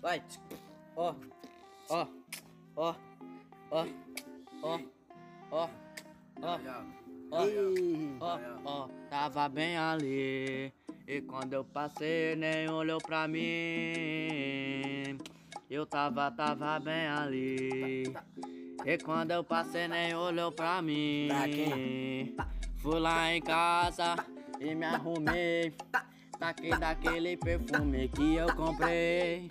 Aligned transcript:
Vai. 0.00 0.22
Ó. 0.96 1.14
Ó. 1.88 2.06
Ó. 2.76 2.94
Ó. 3.70 3.88
Ó. 4.62 4.78
Ó. 5.50 5.68
Ó. 6.40 6.58
Ó. 8.20 8.38
Ó. 8.64 8.88
Tava 9.10 9.48
bem 9.48 9.76
ali. 9.76 10.72
E 11.06 11.20
quando 11.22 11.54
eu 11.54 11.64
passei, 11.64 12.36
nem 12.36 12.70
olhou 12.70 12.98
pra 12.98 13.26
mim. 13.26 13.38
Eu 15.68 15.84
tava, 15.84 16.30
tava 16.30 16.78
bem 16.78 17.06
ali. 17.08 18.14
E 18.84 18.98
quando 18.98 19.32
eu 19.32 19.42
passei, 19.42 19.88
nem 19.88 20.14
olhou 20.14 20.52
pra 20.52 20.80
mim. 20.80 21.28
Fui 22.78 23.00
lá 23.00 23.34
em 23.34 23.42
casa 23.42 24.14
e 24.60 24.74
me 24.74 24.86
arrumei. 24.86 25.74
Taquei 26.38 26.70
daquele 26.70 27.36
perfume 27.36 28.08
que 28.08 28.36
eu 28.36 28.54
comprei. 28.54 29.48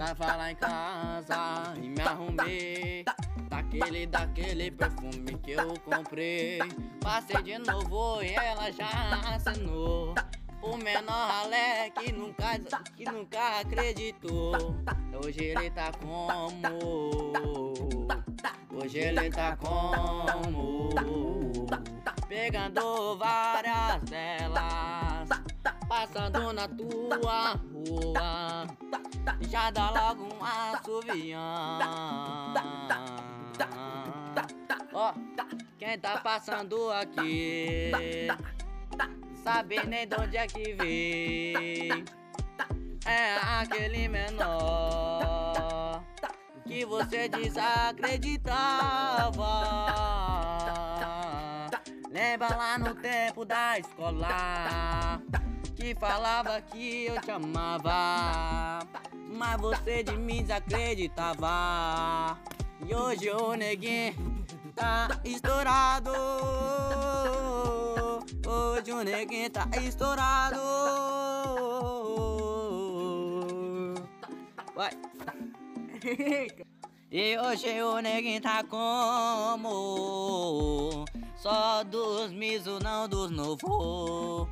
Tava 0.00 0.34
lá 0.34 0.50
em 0.50 0.54
casa 0.54 1.74
e 1.76 1.90
me 1.90 2.00
arrumei. 2.00 3.04
Daquele, 3.50 4.06
daquele 4.06 4.70
perfume 4.70 5.38
que 5.42 5.50
eu 5.50 5.74
comprei. 5.80 6.58
Passei 7.02 7.42
de 7.42 7.58
novo 7.58 8.22
e 8.22 8.32
ela 8.32 8.72
já 8.72 8.88
assinou. 9.34 10.14
O 10.62 10.78
menor 10.78 11.28
ralé 11.28 11.90
que 11.90 12.12
nunca, 12.12 12.58
que 12.96 13.04
nunca 13.04 13.60
acreditou. 13.60 14.74
Hoje 15.22 15.44
ele 15.44 15.70
tá 15.70 15.92
como? 16.00 17.74
Hoje 18.72 19.00
ele 19.00 19.28
tá 19.28 19.54
como? 19.58 20.88
Pegando 22.26 23.18
várias 23.18 24.00
delas. 24.08 25.09
Passando 25.90 26.52
na 26.52 26.68
tua 26.68 27.54
rua. 27.54 28.64
Já 29.40 29.72
dá 29.72 29.90
logo 29.90 30.22
um 30.22 30.38
assovião. 30.44 31.80
Ó, 34.92 35.12
quem 35.76 35.98
tá 35.98 36.18
passando 36.18 36.92
aqui? 36.92 37.90
Sabe 39.42 39.84
nem 39.84 40.06
de 40.06 40.14
onde 40.14 40.36
é 40.36 40.46
que 40.46 40.74
vem. 40.74 42.04
É 43.04 43.34
aquele 43.60 44.06
menor 44.06 44.44
que 46.68 46.84
você 46.84 47.28
desacreditava. 47.28 48.60
Lembra 52.08 52.54
lá 52.54 52.78
no 52.78 52.94
tempo 52.94 53.44
da 53.44 53.76
escola 53.76 55.20
que 55.80 55.94
falava 55.94 56.60
que 56.60 57.06
eu 57.06 57.18
te 57.22 57.30
amava, 57.30 58.80
mas 59.32 59.58
você 59.58 60.02
de 60.02 60.14
mim 60.18 60.42
desacreditava. 60.42 62.38
E 62.86 62.94
hoje 62.94 63.30
o 63.30 63.54
neguinho 63.54 64.44
tá 64.76 65.08
estourado. 65.24 66.12
Hoje 68.46 68.92
o 68.92 69.02
neguinho 69.02 69.48
tá 69.48 69.66
estourado. 69.82 70.60
Vai. 74.74 74.90
E 77.12 77.36
hoje 77.36 77.82
o 77.82 77.98
neguinho 77.98 78.40
tá 78.40 78.62
como? 78.62 79.68
Só 81.34 81.82
dos 81.82 82.30
miso, 82.30 82.78
não 82.78 83.08
dos 83.08 83.32
novo. 83.32 84.48